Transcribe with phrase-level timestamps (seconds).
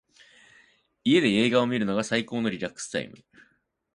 [1.03, 3.17] 家で映画を観るのが最高のリラックスタイム。